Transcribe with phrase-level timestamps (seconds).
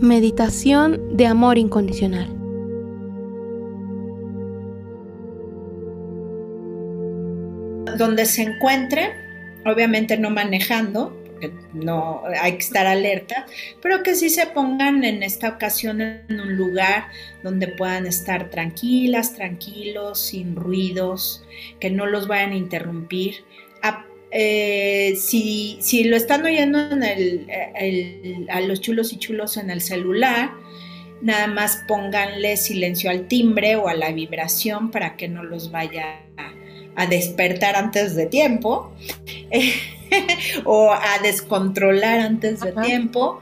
[0.00, 2.28] Meditación de amor incondicional.
[7.96, 9.08] Donde se encuentren,
[9.64, 13.46] obviamente no manejando, porque no hay que estar alerta,
[13.80, 17.06] pero que sí se pongan en esta ocasión en un lugar
[17.42, 21.42] donde puedan estar tranquilas, tranquilos, sin ruidos,
[21.80, 23.44] que no los vayan a interrumpir.
[24.38, 29.80] Eh, si, si, lo están oyendo en el, a los chulos y chulos en el
[29.80, 30.50] celular,
[31.22, 36.20] nada más pónganle silencio al timbre o a la vibración para que no los vaya
[36.96, 38.92] a, despertar antes de tiempo
[40.66, 43.40] o a descontrolar antes de tiempo.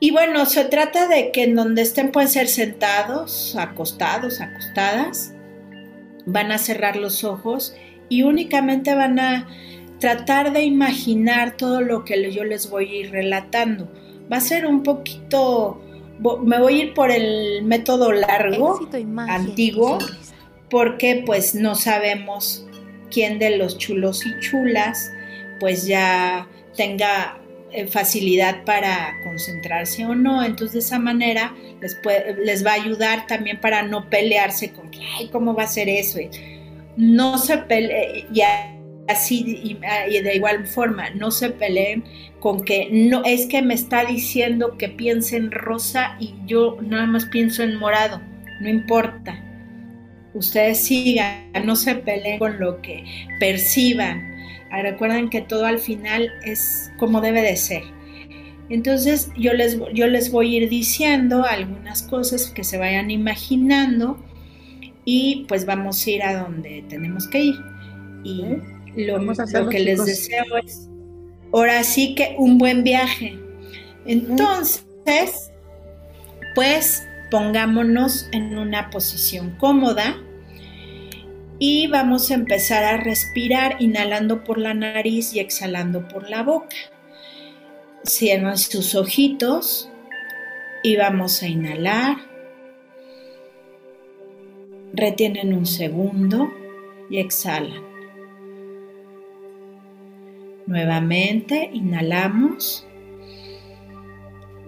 [0.00, 5.32] Y bueno, se trata de que en donde estén pueden ser sentados, acostados, acostadas,
[6.26, 7.76] van a cerrar los ojos
[8.08, 9.46] y únicamente van a
[10.02, 13.88] tratar de imaginar todo lo que yo les voy a ir relatando.
[14.30, 15.80] Va a ser un poquito,
[16.42, 18.80] me voy a ir por el método largo,
[19.28, 19.98] antiguo,
[20.68, 22.66] porque pues no sabemos
[23.12, 25.08] quién de los chulos y chulas
[25.60, 27.38] pues ya tenga
[27.70, 30.42] eh, facilidad para concentrarse o no.
[30.42, 31.96] Entonces de esa manera les,
[32.44, 35.88] les va a ayudar también para no pelearse con que, ay, ¿cómo va a ser
[35.88, 36.18] eso?
[36.96, 38.71] No se pelee, ya
[39.12, 42.04] así ah, y, de igual forma, no se peleen
[42.40, 47.06] con que no es que me está diciendo que piense en rosa y yo nada
[47.06, 48.20] más pienso en morado,
[48.60, 49.42] no importa.
[50.34, 53.04] Ustedes sigan, no se peleen con lo que
[53.38, 54.32] perciban.
[54.70, 57.82] Ah, recuerden que todo al final es como debe de ser.
[58.70, 64.18] Entonces yo les, yo les voy a ir diciendo algunas cosas que se vayan imaginando
[65.04, 67.56] y pues vamos a ir a donde tenemos que ir.
[68.96, 70.88] Lo, que les deseo es,
[71.52, 73.38] ahora sí que un buen viaje.
[74.04, 75.52] Entonces,
[76.54, 80.16] pues pongámonos en una posición cómoda
[81.58, 86.76] y vamos a empezar a respirar inhalando por la nariz y exhalando por la boca.
[88.04, 89.88] Cierran sus ojitos
[90.82, 92.16] y vamos a inhalar.
[94.92, 96.52] Retienen un segundo
[97.08, 97.91] y exhalan.
[100.72, 102.86] Nuevamente inhalamos,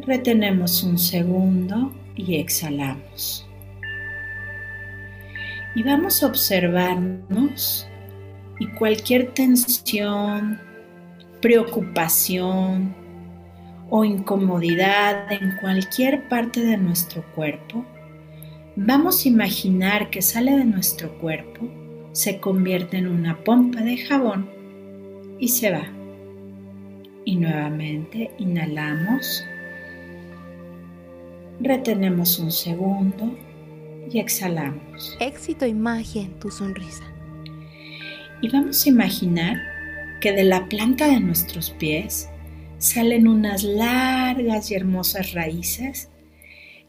[0.01, 3.49] retenemos un segundo y exhalamos.
[5.75, 7.89] Y vamos a observarnos
[8.61, 10.61] y cualquier tensión,
[11.41, 12.95] preocupación
[13.89, 17.83] o incomodidad en cualquier parte de nuestro cuerpo,
[18.77, 21.67] vamos a imaginar que sale de nuestro cuerpo,
[22.13, 24.54] se convierte en una pompa de jabón
[25.39, 25.87] y se va.
[27.25, 29.45] Y nuevamente inhalamos,
[31.61, 33.37] retenemos un segundo
[34.11, 35.17] y exhalamos.
[35.21, 37.05] Éxito y magia en tu sonrisa.
[38.43, 39.57] Y vamos a imaginar
[40.21, 42.29] que de la planta de nuestros pies
[42.79, 46.11] salen unas largas y hermosas raíces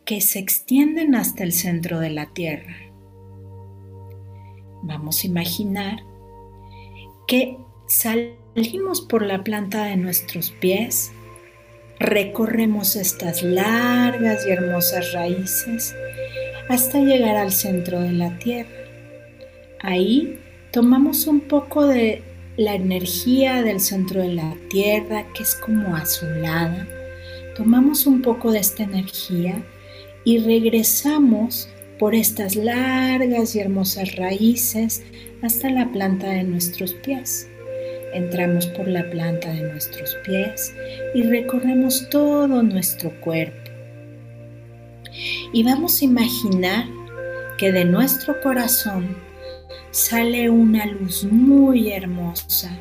[0.04, 2.76] que se extienden hasta el centro de la tierra.
[4.84, 6.04] Vamos a imaginar
[7.28, 11.12] que salimos por la planta de nuestros pies,
[12.00, 15.96] recorremos estas largas y hermosas raíces
[16.70, 18.70] hasta llegar al centro de la tierra.
[19.82, 20.40] Ahí
[20.72, 22.24] tomamos un poco de
[22.58, 26.88] la energía del centro de la tierra, que es como azulada.
[27.56, 29.64] Tomamos un poco de esta energía
[30.24, 31.70] y regresamos
[32.00, 35.04] por estas largas y hermosas raíces
[35.42, 37.48] hasta la planta de nuestros pies.
[38.14, 40.74] Entramos por la planta de nuestros pies
[41.14, 43.72] y recorremos todo nuestro cuerpo.
[45.54, 46.86] Y vamos a imaginar
[47.58, 49.18] que de nuestro corazón
[49.92, 52.78] sale una luz muy hermosa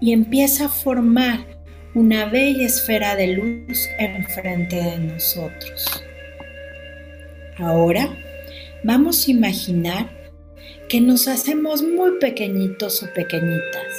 [0.00, 1.46] y empieza a formar
[1.94, 6.02] una bella esfera de luz enfrente de nosotros.
[7.58, 8.16] Ahora
[8.82, 10.08] vamos a imaginar
[10.88, 13.89] que nos hacemos muy pequeñitos o pequeñitas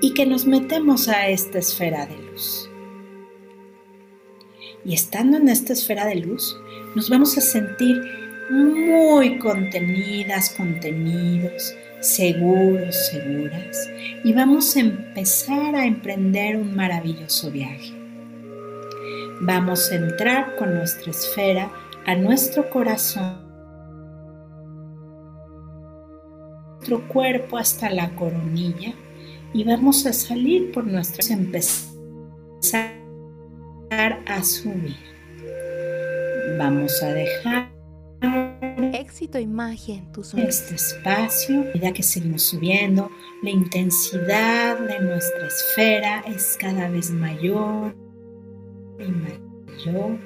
[0.00, 2.70] y que nos metemos a esta esfera de luz.
[4.84, 6.56] Y estando en esta esfera de luz,
[6.94, 8.00] nos vamos a sentir
[8.50, 13.88] muy contenidas, contenidos, seguros, seguras,
[14.24, 17.92] y vamos a empezar a emprender un maravilloso viaje.
[19.42, 21.70] Vamos a entrar con nuestra esfera
[22.06, 23.50] a nuestro corazón,
[26.76, 28.94] nuestro cuerpo hasta la coronilla
[29.52, 31.90] y vamos a salir por nuestras empezar
[34.26, 34.96] a subir.
[36.58, 37.70] Vamos a dejar
[38.94, 43.10] éxito y magia en Este espacio, ya que seguimos subiendo,
[43.42, 47.94] la intensidad de nuestra esfera es cada vez mayor
[48.98, 50.18] y mayor.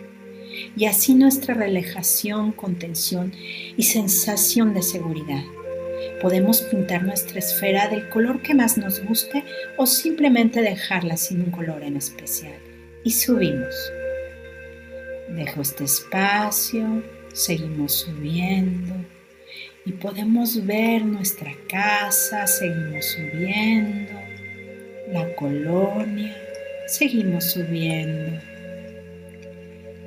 [0.77, 3.33] Y así nuestra relajación, contención
[3.77, 5.45] y sensación de seguridad.
[6.25, 9.45] Podemos pintar nuestra esfera del color que más nos guste
[9.77, 12.59] o simplemente dejarla sin un color en especial.
[13.05, 13.93] Y subimos.
[15.29, 17.05] Dejo este espacio,
[17.35, 18.95] seguimos subiendo
[19.85, 24.19] y podemos ver nuestra casa, seguimos subiendo,
[25.13, 26.35] la colonia,
[26.87, 28.41] seguimos subiendo,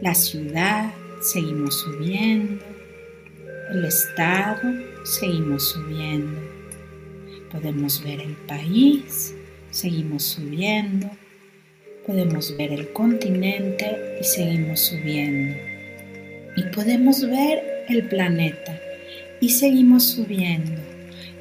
[0.02, 0.92] la ciudad,
[1.22, 2.66] seguimos subiendo,
[3.70, 4.62] el estado,
[5.04, 6.40] seguimos subiendo,
[7.52, 9.36] podemos ver el país,
[9.72, 11.10] seguimos subiendo,
[12.06, 15.58] podemos ver el continente y seguimos subiendo
[16.56, 18.80] y podemos ver el planeta
[19.42, 20.82] y seguimos subiendo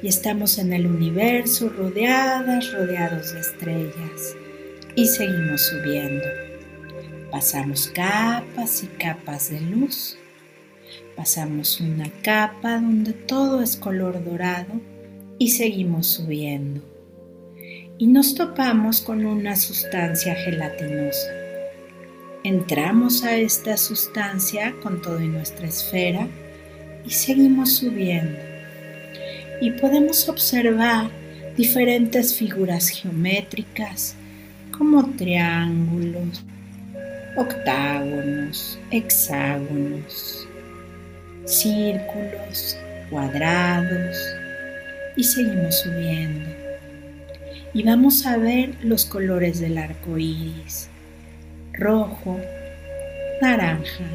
[0.01, 4.35] y estamos en el universo rodeadas, rodeados de estrellas
[4.95, 6.25] y seguimos subiendo.
[7.31, 10.17] Pasamos capas y capas de luz.
[11.15, 14.81] Pasamos una capa donde todo es color dorado
[15.39, 16.81] y seguimos subiendo.
[17.97, 21.47] Y nos topamos con una sustancia gelatinosa
[22.49, 26.29] Entramos a esta sustancia con todo en nuestra esfera
[27.05, 28.39] y seguimos subiendo.
[29.59, 31.09] Y podemos observar
[31.57, 34.15] diferentes figuras geométricas
[34.71, 36.41] como triángulos,
[37.35, 40.46] octágonos, hexágonos,
[41.47, 42.77] círculos,
[43.09, 44.17] cuadrados
[45.15, 46.49] y seguimos subiendo.
[47.73, 50.89] Y vamos a ver los colores del arco iris
[51.73, 52.39] rojo,
[53.39, 54.05] naranja,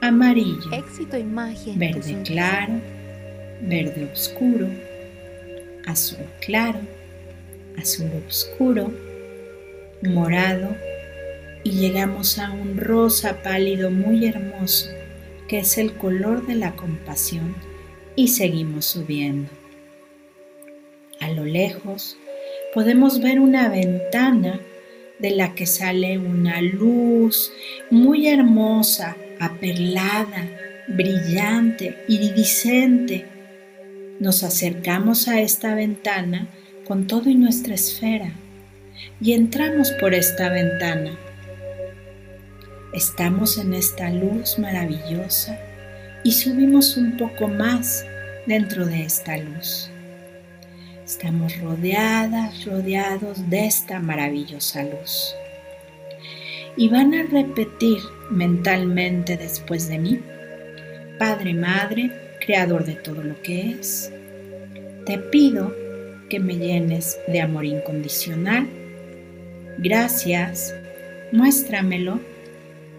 [0.00, 2.80] amarillo, éxito y magia, verde claro,
[3.60, 4.68] verde oscuro,
[5.86, 6.80] azul claro,
[7.80, 8.92] azul oscuro,
[10.02, 10.76] morado
[11.62, 14.90] y llegamos a un rosa pálido muy hermoso
[15.48, 17.54] que es el color de la compasión
[18.16, 19.50] y seguimos subiendo.
[21.20, 22.16] A lo lejos
[22.74, 24.60] podemos ver una ventana
[25.18, 27.52] de la que sale una luz
[27.90, 30.48] muy hermosa, aperlada,
[30.88, 33.26] brillante, iridiscente.
[34.18, 36.48] Nos acercamos a esta ventana
[36.84, 38.32] con todo y nuestra esfera
[39.20, 41.16] y entramos por esta ventana.
[42.92, 45.58] Estamos en esta luz maravillosa
[46.24, 48.04] y subimos un poco más
[48.46, 49.90] dentro de esta luz.
[51.02, 55.34] Estamos rodeadas, rodeados de esta maravillosa luz.
[56.76, 58.00] Y van a repetir
[58.30, 60.20] mentalmente después de mí,
[61.18, 62.10] Padre, Madre,
[62.44, 64.12] Creador de todo lo que es,
[65.06, 65.74] te pido
[66.28, 68.68] que me llenes de amor incondicional.
[69.78, 70.74] Gracias,
[71.32, 72.31] muéstramelo.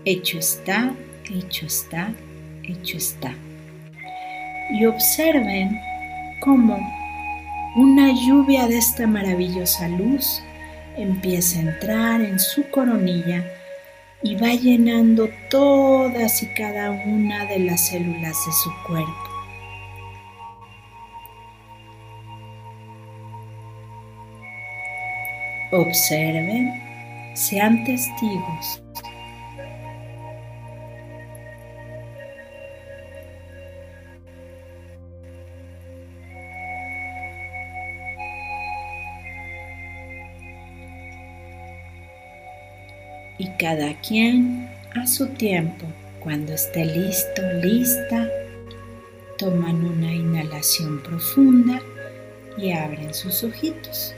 [0.05, 0.93] Hecho está,
[1.33, 2.13] hecho está,
[2.63, 3.33] hecho está.
[4.71, 5.79] Y observen
[6.41, 6.77] cómo
[7.77, 10.43] una lluvia de esta maravillosa luz
[10.97, 13.45] empieza a entrar en su coronilla
[14.23, 19.13] y va llenando todas y cada una de las células de su cuerpo.
[25.71, 26.73] Observen,
[27.35, 28.83] sean testigos
[43.37, 45.85] y cada quien a su tiempo,
[46.19, 48.29] cuando esté listo, lista,
[49.37, 51.81] toman una inhalación profunda
[52.57, 54.15] y abren sus ojitos.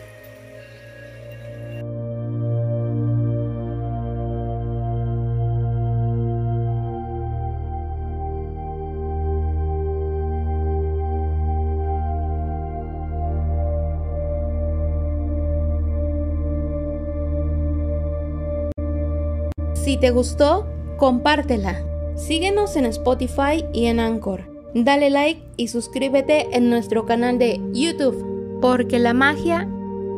[19.86, 20.66] Si te gustó,
[20.98, 21.86] compártela.
[22.16, 24.50] Síguenos en Spotify y en Anchor.
[24.74, 29.70] Dale like y suscríbete en nuestro canal de YouTube, porque la magia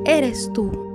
[0.06, 0.87] eres tú.